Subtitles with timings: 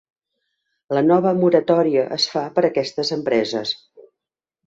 [0.97, 3.77] La nova moratòria es fa per a aquestes empreses.